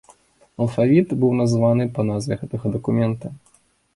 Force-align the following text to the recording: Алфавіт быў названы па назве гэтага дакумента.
Алфавіт 0.63 1.11
быў 1.23 1.31
названы 1.41 1.85
па 1.97 2.05
назве 2.11 2.39
гэтага 2.41 2.67
дакумента. 2.77 3.27